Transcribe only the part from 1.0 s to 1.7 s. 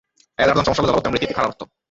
এবং মৃত্তিকাতে ক্ষারত্ব।